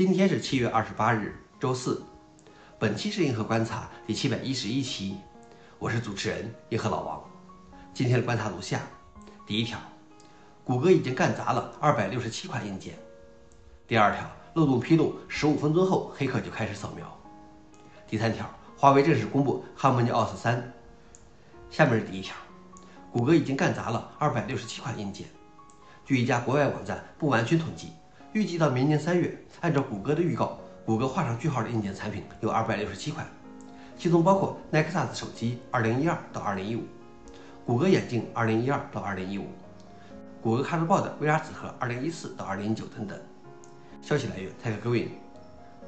[0.00, 2.02] 今天是七月二十八日，周四。
[2.78, 5.18] 本期是银河观察第七百一十一期，
[5.78, 7.22] 我是主持人银河老王。
[7.92, 8.80] 今天的观察如下：
[9.46, 9.78] 第一条，
[10.64, 12.94] 谷歌已经干砸了二百六十七款硬件；
[13.86, 17.04] 第二条，漏洞披露十五分钟后黑客就开始扫描；
[18.08, 18.48] 第三条，
[18.78, 20.72] 华为正式公布 HarmonyOS 三。
[21.70, 22.34] 下面是第一条，
[23.12, 25.26] 谷歌已经干砸了二百六十七款硬件。
[26.06, 27.92] 据一家国外网站不完全统计。
[28.32, 30.56] 预计到明年三月，按照谷歌的预告，
[30.86, 33.26] 谷歌画上句号的硬件产品有二百六十七款，
[33.98, 36.84] 其中包括 Nexus 手机二零一二到二零一五，
[37.66, 39.46] 谷歌眼镜二零一二到二零一五，
[40.40, 43.18] 谷歌看得报的 VR 纸盒二零一四到二零一九等等。
[44.00, 45.08] 消息来源：TechGreen。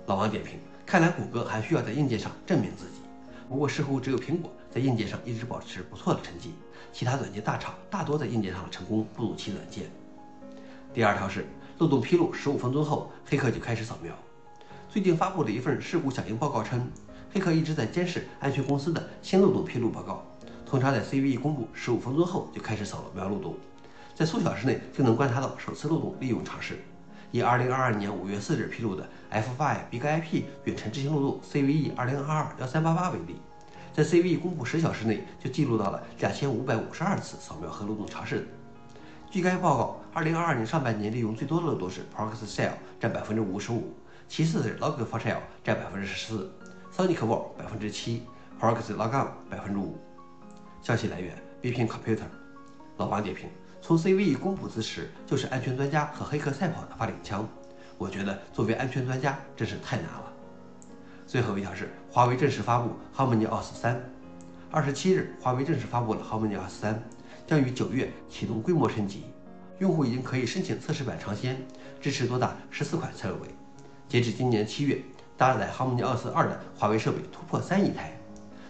[0.06, 3.02] 老王点评：看来谷歌还需要在硬件上证明自己。
[3.48, 6.54] 不过似乎只有苹果在硬件上一直保持不错的成绩，
[6.92, 9.84] 其他软件大厂大多在硬件上的成功不如其软件。
[10.92, 11.46] 第二条是。
[11.78, 14.12] 漏洞披露十五分钟后，黑客就开始扫描。
[14.88, 16.86] 最近发布的一份事故响应报告称，
[17.32, 20.24] 黑客一直在监视安全公司的新漏洞披露报告，
[20.66, 23.56] 通常在 CVE 公布十五分钟后就开始扫描漏洞，
[24.14, 26.78] 在数小时内就能观察到首次漏洞利用尝试。
[27.30, 33.36] 以二零二二年五月四日披露的 F5 Big IP 远程执行漏洞 CVE 二零二二幺三八八为例，
[33.94, 38.46] 在 CVE 公布十小时内就记录到了两千五百五十二次扫描和漏洞尝试。
[39.32, 43.94] 据该报告，二零二二年上半年利用最多的都是 Proxy Shell，占百分之五十五，
[44.28, 46.52] 其次是 Log4Shell，占百分之十四
[46.94, 48.24] ，Sonic Wall 百分之七
[48.60, 49.96] ，Proxy Logon 百分之五。
[50.82, 52.26] 消息来源：Bipin Computer。
[52.98, 53.48] 老王点评：
[53.80, 57.48] 从 CVE 公布之时，就是安全专家和黑客赛跑的发令枪。
[57.96, 60.30] 我觉得作为安全专家真是太难了。
[61.26, 63.98] 最后一条是华为正式发布 HarmonyOS 三。
[64.70, 67.02] 二十七日，华为正式发布了 HarmonyOS 三。
[67.52, 69.24] 将于九月启动规模升级，
[69.78, 71.62] 用户已经可以申请测试版尝鲜，
[72.00, 73.48] 支持多达十四款设备。
[74.08, 75.02] 截至今年七月，
[75.36, 78.18] 搭载 HarmonyOS 二的华为设备突破三亿台。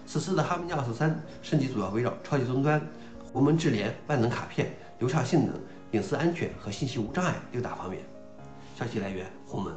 [0.05, 2.85] 此次的 HarmonyOS 三升级主要围绕超级终端、
[3.33, 5.55] 鸿蒙智联、万能卡片、流畅性能、
[5.93, 8.03] 隐私安全和信息无障碍六大方面。
[8.77, 9.73] 消息来源：鸿蒙。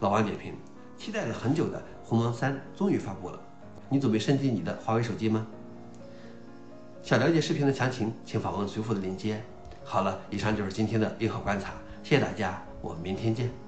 [0.00, 0.54] 老王点评：
[0.98, 3.38] 期待了很久的鸿蒙三终于发布了，
[3.88, 5.46] 你准备升级你的华为手机吗？
[7.04, 9.38] 想了解视频的详情，请访问随附的链接。
[9.84, 13.63] 好了，以上就是今天的硬核观察，谢谢大家，我们明天见。